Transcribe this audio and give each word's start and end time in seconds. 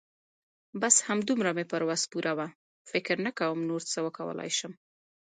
بس 0.81 0.95
همدومره 1.09 1.51
مې 1.57 1.65
پر 1.71 1.81
وس 1.89 2.01
پوره 2.11 2.33
وه. 2.37 2.47
فکر 2.91 3.15
نه 3.25 3.31
کوم 3.39 3.57
نور 3.69 3.81
څه 3.91 3.97
وکولای 4.05 4.49
شم. 4.57 4.73